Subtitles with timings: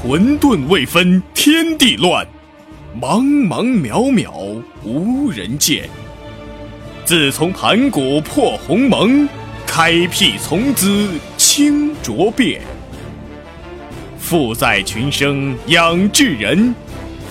[0.00, 2.24] 混沌未分天地乱，
[3.00, 5.88] 茫茫渺渺无人见。
[7.04, 9.28] 自从盘古破鸿蒙，
[9.66, 12.62] 开辟从兹清浊变。
[14.20, 16.72] 富在群生养至人，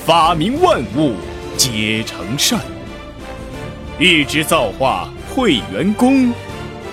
[0.05, 1.13] 发明万物
[1.55, 2.59] 皆成善。
[3.97, 6.33] 欲知造化会元功，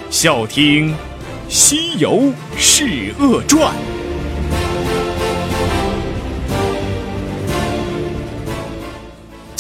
[0.09, 0.91] 笑听
[1.48, 3.72] 《西游释厄传》。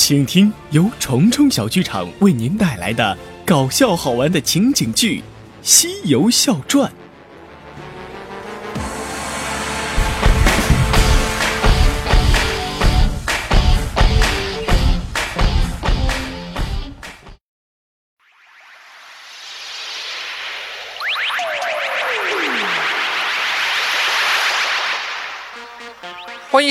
[0.06, 5.20] 请听由虫虫小剧场为您带来的搞笑好玩的情景剧
[5.62, 6.92] 《西游笑传》。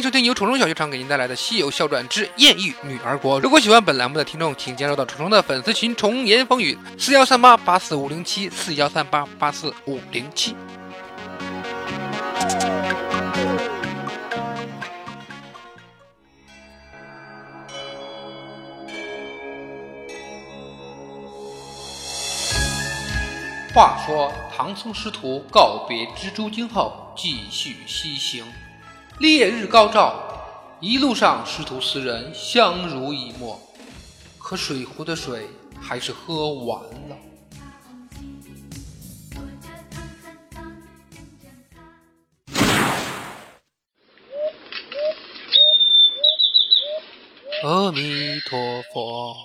[0.04, 3.40] 迎收听由虫虫小剧场给您带来的《西游笑传之艳遇女儿国》。
[3.42, 10.58] 如果喜欢本栏目的听众，请加入到虫虫的粉丝群“虫言风语”四幺三八八四五零七四幺三八八四五零七。
[23.74, 28.44] 话说唐僧师徒告别蜘蛛精后，继续西行。
[29.20, 33.60] 烈日高照，一路上师徒四人相濡以沫，
[34.40, 35.48] 可水壶的水
[35.80, 37.18] 还是喝完了。
[47.64, 49.36] 阿弥陀佛，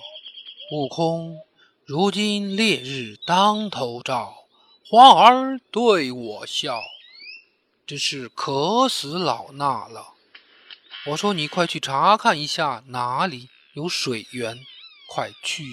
[0.73, 1.37] 悟空，
[1.85, 4.33] 如今烈日当头照，
[4.89, 6.81] 花儿对我笑。
[7.89, 10.13] 真是渴死老衲了！
[11.07, 14.59] 我说你快去查看一下哪里有水源，
[15.07, 15.63] 快去！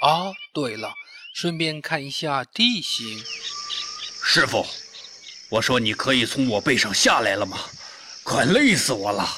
[0.00, 0.94] 啊，对了，
[1.34, 3.18] 顺便看一下地形。
[4.22, 4.64] 师傅，
[5.50, 7.58] 我说你可以从我背上下来了吗？
[8.22, 9.28] 快累死我了！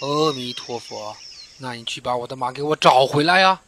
[0.00, 1.16] 阿弥陀佛，
[1.58, 3.60] 那你去把我的马给我找回来呀！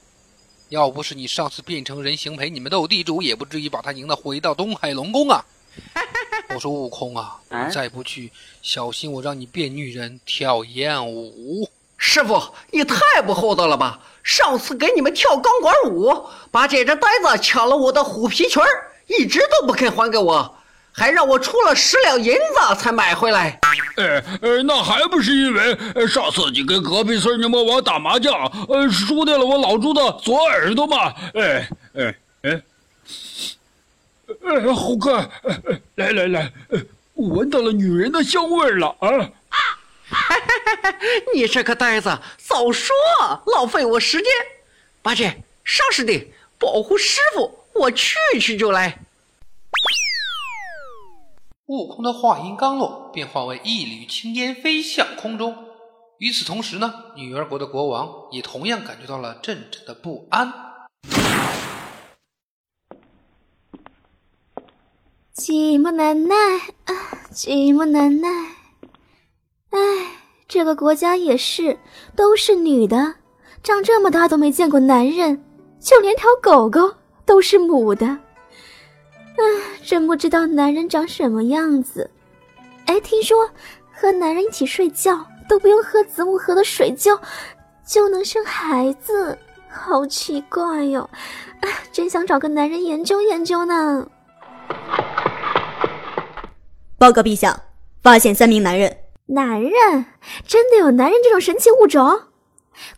[0.68, 5.44] 要不是你上次变成人形陪你们斗地主，也不至于把他赢得回到东海龙宫啊！
[6.54, 7.38] 我说悟空啊，
[7.72, 8.30] 再不去，
[8.60, 11.68] 小心我让你变女人跳艳舞。
[11.96, 14.00] 师傅，你太不厚道了吧！
[14.22, 16.12] 上次给你们跳钢管舞，
[16.50, 18.62] 把这只呆子抢了我的虎皮裙
[19.06, 20.56] 一直都不肯还给我，
[20.92, 23.60] 还让我出了十两银子才买回来。
[23.96, 28.34] 呃呃，那还不是因为上次你跟隔壁村牛魔王打麻将，
[28.68, 31.14] 呃，输掉了我老猪的左耳朵嘛？
[31.34, 32.62] 哎哎哎。
[34.42, 35.30] 哎，猴哥，
[35.96, 36.52] 来来来，
[37.14, 39.30] 我闻到了女人的香味了啊！
[41.34, 42.94] 你这个呆子，早说，
[43.46, 44.26] 浪费我时间。
[45.02, 48.98] 八戒，上师弟，保护师傅，我去去就来。
[51.66, 55.68] 悟空的话音刚落，便化为一缕青烟飞向空中。
[56.18, 60.69] 与此同时呢，女儿国的国王也同样感觉到了阵阵的不安。
[65.36, 66.34] 寂寞难耐
[66.84, 66.92] 啊，
[67.32, 68.28] 寂寞难耐。
[69.70, 69.78] 哎，
[70.48, 71.78] 这个国家也是，
[72.16, 73.14] 都是女的，
[73.62, 75.42] 长这么大都没见过男人，
[75.78, 76.92] 就连条狗狗
[77.24, 78.06] 都是母的。
[78.06, 79.42] 啊，
[79.84, 82.10] 真不知道男人长什么样子。
[82.86, 83.48] 哎，听说
[83.92, 87.18] 和男人一起睡觉都不用喝子母河的水就
[87.86, 89.38] 就能生孩子，
[89.70, 91.08] 好奇怪哟！
[91.60, 94.06] 啊，真想找个男人研究研究呢。
[97.00, 97.62] 报告陛下，
[98.02, 98.94] 发现三名男人。
[99.24, 100.04] 男人？
[100.46, 102.24] 真的有男人这种神奇物种？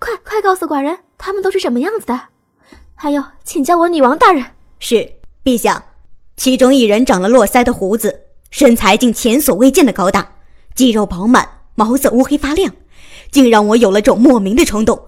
[0.00, 2.20] 快快告诉寡人，他们都是什么样子的？
[2.96, 4.44] 还有，请叫我女王大人。
[4.80, 5.08] 是，
[5.44, 5.84] 陛下。
[6.36, 10.32] 其中一人长了络腮的胡子，身材竟前所未见的高大，
[10.75, 12.75] 肌肉饱满，毛色乌黑发亮，
[13.31, 15.00] 竟让我有了种莫名的冲动。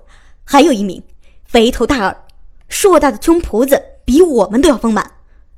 [0.44, 1.02] 还有一名，
[1.44, 2.16] 肥头大耳，
[2.68, 5.10] 硕大的胸脯子比我们都要丰满，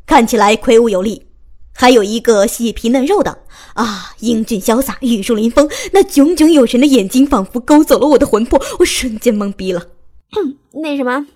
[0.06, 1.26] 看起来魁梧有力。
[1.76, 3.38] 还有一个细皮嫩肉的
[3.74, 9.82] 啊，英俊潇洒，玉树临风，那炯炯有神的眼睛仿佛勾走了我的魂魄，我瞬间懵逼了。
[10.32, 11.26] 哼，那什么，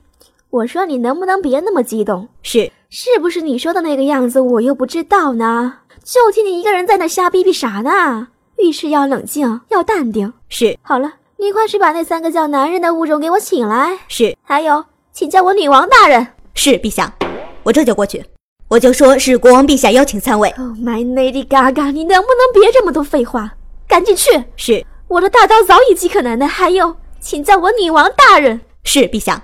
[0.48, 2.28] 我说你能不能别那么激动？
[2.42, 4.40] 是，是不是你说的那个样子？
[4.40, 8.28] 我又不知道呢，就听你一个人在那瞎逼逼啥呢？
[8.56, 10.32] 遇事要冷静，要淡定。
[10.48, 13.98] 是，好了，你快去把那三个叫男人的物种给我请来。
[14.08, 16.26] 是，还有，请叫我女王大人。
[16.54, 17.14] 是，陛下，
[17.62, 18.25] 我这就过去。
[18.70, 20.49] 我就说是国王陛下邀请参位。
[20.50, 23.56] Oh my lady Gaga，你能不能别这么多废话？
[23.88, 24.44] 赶紧去！
[24.55, 26.46] 是我的大刀早已饥渴难耐。
[26.46, 28.61] 还有，请叫我女王大人。
[28.84, 29.43] 是，陛下。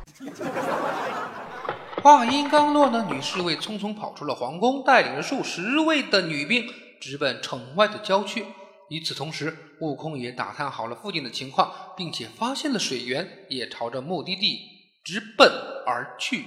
[2.05, 6.65] 话音刚落呢，女侍卫匆匆跑出了皇宫，带领着数十位的女兵
[7.01, 8.47] 直奔城外的郊区。
[8.91, 14.61] 与此同时，悟空也打探好了附近的情况，并且发现了水源，也朝着目的地
[15.03, 15.51] 直奔
[15.85, 16.45] 而去。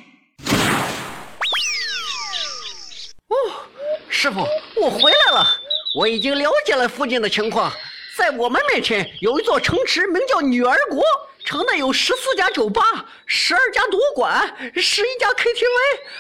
[3.27, 3.35] 哦，
[4.21, 4.45] 师傅，
[4.75, 5.48] 我回来了。
[5.95, 7.71] 我已经了解了附近的情况，
[8.18, 11.01] 在我们面前有一座城池，名叫女儿国。
[11.45, 12.83] 城内有十四家酒吧，
[13.25, 15.63] 十二家赌馆，十一家 KTV，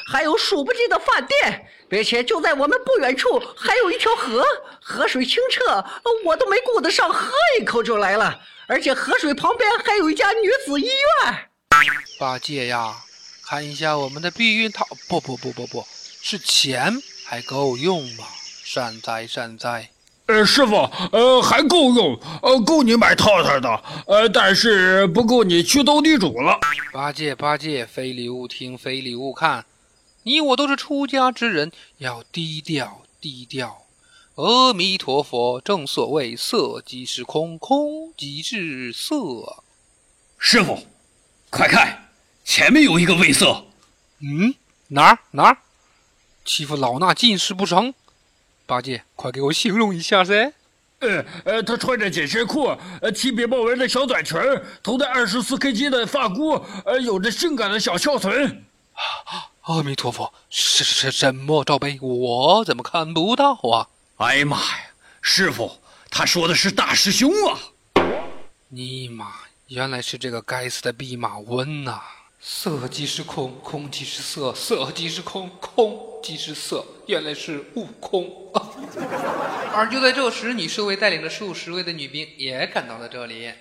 [0.09, 4.45] 还有数不尽的饭店，并且就在我们不远处还有一条河，
[4.81, 5.83] 河水清澈，
[6.23, 8.39] 我都没顾得上喝一口就来了。
[8.65, 11.49] 而且河水旁边还有一家女子医院。
[12.17, 12.95] 八戒呀，
[13.45, 15.85] 看一下我们的避孕套，不不不不不
[16.21, 16.93] 是钱
[17.29, 18.25] 还够用吗？
[18.63, 19.91] 善哉善哉。
[20.25, 26.59] 呃，师傅，呃，还够用，呃，够你买套套的，呃，但是不够你去斗地主了。
[26.91, 29.63] 八戒，八戒，非礼勿听，非礼勿看，
[30.23, 33.83] 你我都是出家之人，要低调低调。
[34.33, 39.13] 阿弥陀佛，正所谓色即是空，空即是色。
[40.39, 40.79] 师傅，
[41.51, 42.09] 快看，
[42.43, 43.65] 前面有一个卫色。
[44.19, 44.55] 嗯，
[44.87, 45.57] 哪儿哪儿？
[46.49, 47.93] 欺负老衲近视不成？
[48.65, 50.51] 八戒，快给我形容一下噻！
[50.97, 54.35] 呃呃，他穿着紧身裤，呃，七别豹纹的小短裙，
[54.81, 56.53] 头戴二十四 K 金的发箍，
[56.85, 58.65] 呃，有着性感的小翘臀。
[59.61, 61.99] 阿弥陀佛，是是什么罩杯？
[62.01, 63.87] 我怎么看不到啊？
[64.17, 64.87] 哎呀妈呀，
[65.21, 65.77] 师傅，
[66.09, 67.59] 他说的是大师兄啊！
[68.69, 69.27] 尼玛，
[69.67, 72.01] 原来是这个该死的弼马温呐！
[72.41, 76.85] 色即是空，空即是色，色即是空，空即是色。
[77.05, 78.31] 原来是悟空。
[79.75, 83.51] 而就在这时，女侍卫带领着数十位的女兵也赶到了这里。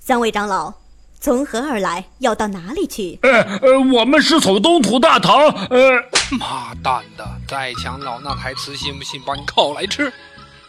[0.00, 0.74] 三位长老，
[1.20, 2.04] 从何而来？
[2.18, 3.16] 要到哪里去？
[3.22, 5.48] 呃呃，我们是从东土大唐。
[5.68, 6.02] 呃，
[6.32, 10.12] 妈蛋的，再抢老衲台词，信不信把你烤来吃？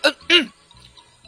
[0.03, 0.50] 嗯嗯。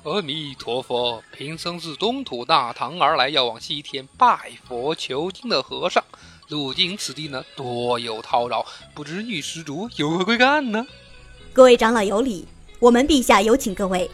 [0.04, 6.04] 阿弥陀佛，贫僧自东土大唐而来，要往西天拜佛求经的和尚。
[6.50, 10.86] 路经此地呢，多有叨扰，不知女施主有何贵干呢？
[11.54, 12.46] 各位长老有礼，
[12.80, 14.12] 我们陛下有请各位，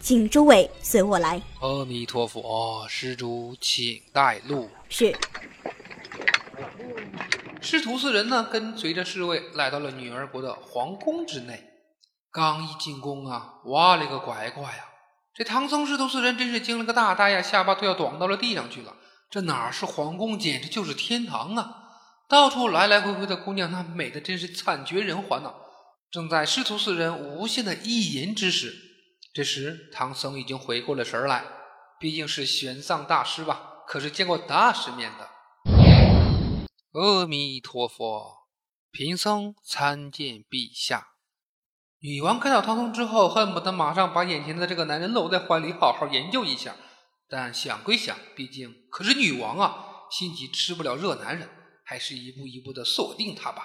[0.00, 1.40] 请诸位随我来。
[1.60, 4.68] 阿弥陀佛，施主请带路。
[4.88, 5.16] 是。
[7.60, 11.62] 师徒四人呢，跟随着侍卫来到了女儿国的皇宫之内。
[12.32, 14.84] 刚一进宫啊，哇了个乖乖呀！
[15.38, 18.96] 这唐僧师徒四人真是惊了个大呆呀，下巴都要短到了地上去了。
[19.30, 21.76] 这哪是皇宫，简直就是天堂啊！
[22.28, 25.54] 到处来来回回的姑娘，那美的真是惨绝人寰呐！
[26.10, 28.74] 正在师徒四人无限的意淫之时，
[29.32, 31.44] 这时唐僧已经回过了神来，
[32.00, 35.28] 毕竟是玄奘大师吧，可是见过大世面的。
[37.00, 38.48] 阿弥陀佛，
[38.90, 41.10] 贫僧参见陛下。
[42.00, 46.72] 女王看到唐僧之后，恨不得马上把眼前的这个男人搂在怀里，好好研究一下。
[47.28, 49.74] 但想归想，毕竟可是女王啊，
[50.08, 51.48] 心急吃不了热男人，
[51.84, 53.64] 还是一步一步的锁定他吧。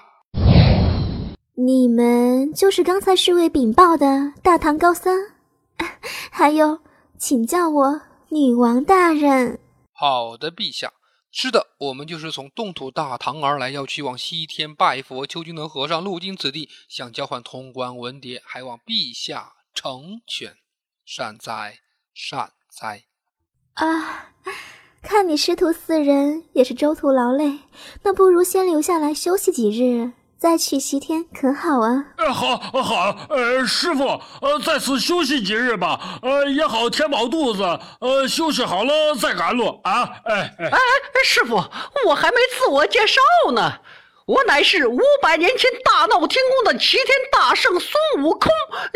[1.56, 5.16] 你们就是刚才侍卫禀报的大唐高僧，
[6.32, 6.80] 还有，
[7.20, 9.60] 请叫我女王大人。
[9.94, 10.92] 好的，陛下。
[11.36, 20.58] 是的，我们就是从东土大唐而来，要去往西天拜佛求经的和尚路经此地，想交换通关文牒，还望陛下成全。
[21.04, 21.80] 善哉，
[22.14, 23.06] 善哉。
[23.74, 24.32] 啊，
[25.02, 27.58] 看你师徒四人也是周途劳累，
[28.04, 30.12] 那不如先留下来休息几日。
[30.44, 32.04] 再去西天可好啊？
[32.18, 34.04] 呃，好，好，呃，师傅，
[34.42, 37.64] 呃，在此休息几日吧，呃，也好填饱肚子，
[38.02, 40.04] 呃，休息好了再赶路啊！
[40.26, 40.78] 哎哎哎，
[41.24, 41.64] 师傅，
[42.08, 43.22] 我还没自我介绍
[43.54, 43.72] 呢，
[44.26, 48.52] 我乃是五百年前大闹天宫的齐天大圣孙悟空。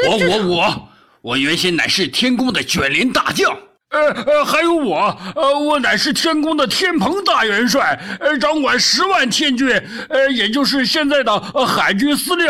[0.06, 0.90] 我我我，
[1.22, 3.58] 我原先乃是天宫的卷帘大将。
[3.90, 4.98] 呃呃，还有我，
[5.36, 9.70] 呃，我乃是天宫的天蓬大元帅，呃，掌管十万天军，
[10.10, 12.48] 呃，也就是现在的海军司令。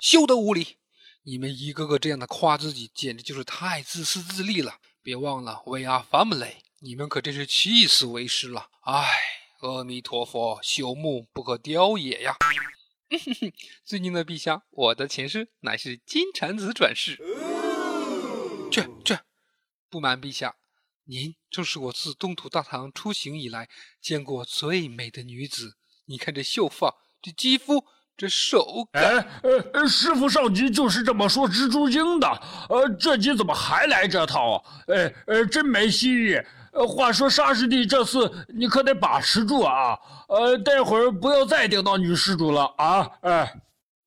[0.00, 0.76] 休得无礼！
[1.24, 4.74] 你们一个个这样的夸自己，简直就是太自私自利了。
[5.02, 8.66] 别忘了，We are family，你们可真是气死为师了。
[8.82, 9.08] 唉，
[9.60, 12.36] 阿弥陀佛，朽木不可雕也呀。
[13.86, 17.18] 尊敬的陛下，我的前世乃是金蝉子转世。
[18.70, 19.16] 去去。
[19.88, 20.56] 不瞒陛下，
[21.04, 23.68] 您正是我自东土大唐出行以来
[24.00, 25.76] 见过最美的女子。
[26.06, 27.84] 你看这秀发，这肌肤，
[28.16, 29.02] 这手感。
[29.02, 32.28] 哎，呃呃，师傅上集就是这么说蜘蛛精的，
[32.68, 34.64] 呃，这集怎么还来这套？
[34.88, 36.40] 哎，呃，真没戏。
[36.72, 39.98] 呃，话说沙师弟，这次你可得把持住啊！
[40.28, 43.10] 呃，待会儿不要再顶到女施主了啊！
[43.22, 43.62] 哎，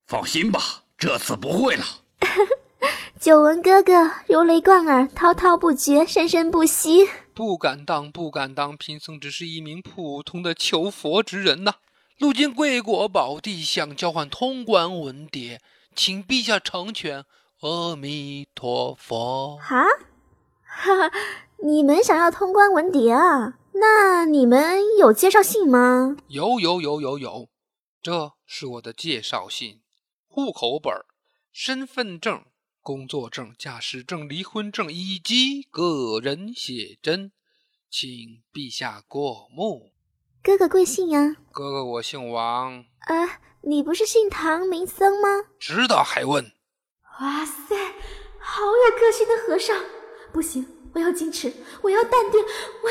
[0.05, 0.61] 放心吧，
[0.95, 1.85] 这次不会了。
[3.19, 7.07] 久闻哥哥如雷贯耳，滔滔不绝，生生不息。
[7.33, 11.75] 不敢当，不敢当，贫僧只是一名普通的求佛之人呐。
[12.17, 15.59] 路经贵国宝地，想交换通关文牒，
[15.95, 17.25] 请陛下成全。
[17.61, 19.57] 阿弥陀佛。
[19.57, 19.83] 哈，
[20.63, 21.11] 哈哈。
[21.61, 23.55] 你们想要通关文牒啊？
[23.73, 26.15] 那你们有介绍信吗？
[26.27, 27.49] 有有有有有，
[28.01, 29.81] 这是我的介绍信：
[30.29, 30.93] 户口本、
[31.51, 32.43] 身份证、
[32.81, 37.31] 工作证、驾驶证、离婚证以及个人写真，
[37.89, 38.09] 请
[38.53, 39.91] 陛下过目。
[40.41, 41.35] 哥哥贵姓呀？
[41.51, 42.85] 哥哥我姓王。
[42.99, 45.49] 啊，你不是姓唐名僧吗？
[45.59, 46.51] 知道还问？
[47.19, 47.75] 哇塞，
[48.39, 49.83] 好有个性的和尚！
[50.31, 50.65] 不行。
[50.91, 52.89] 我要矜持，我要淡定，我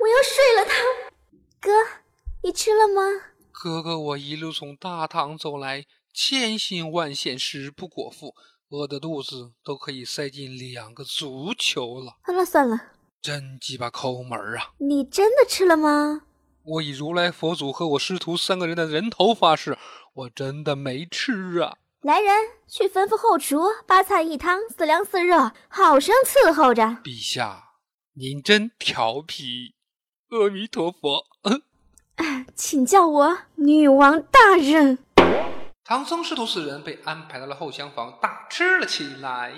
[0.00, 0.74] 我要睡了他。
[1.58, 1.70] 哥，
[2.42, 3.00] 你吃了吗？
[3.50, 8.34] 哥哥，我一路从大唐走来，千辛万险，食不果腹，
[8.70, 12.18] 饿的肚子都可以塞进两个足球了。
[12.24, 12.80] 算了，算了。
[13.22, 14.72] 真鸡巴抠门啊！
[14.78, 16.22] 你真的吃了吗？
[16.64, 19.78] 我以如来佛祖和我师徒三个人的人头发誓，
[20.12, 21.78] 我真的没吃啊。
[22.02, 22.30] 来人，
[22.68, 26.82] 去吩咐后厨，八菜一汤，四凉四热，好生伺候着。
[27.02, 27.70] 陛下，
[28.14, 29.74] 您真调皮。
[30.28, 31.24] 阿弥陀佛。
[32.54, 34.98] 请叫我女王大人。
[35.88, 39.54] 唐僧师徒四人被安排到了后厢房，大吃了起来。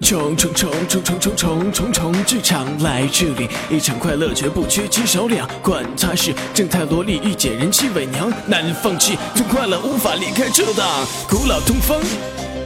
[0.00, 5.48] 重重重重重重重重重剧场来这里，一场快乐绝不缺斤少两。
[5.62, 11.06] 管他是正太萝莉御姐人气伪娘，难放弃，痛快乐无法离开这档。
[11.28, 12.00] 古老东方，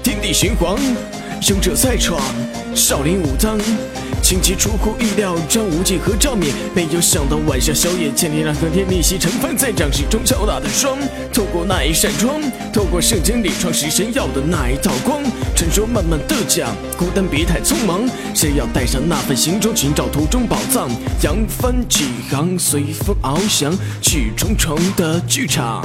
[0.03, 0.79] 天地玄黄，
[1.49, 2.21] 勇者再闯，
[2.75, 3.59] 少林武当。
[4.29, 10.99] 情节出乎意料，张无忌和赵敏没有想到晚上宵夜，千里让和天逆袭成风，在掌心中敲打的霜。
[11.33, 12.39] 透过那一扇窗，
[12.71, 15.23] 透过圣经里创世神要的那一道光，
[15.57, 20.91] 传说慢慢的讲，孤单别太匆忙，谁要带上那份行装，寻找途中宝藏？
[21.23, 25.83] 扬帆起航，随风翱翔，去重重的剧场。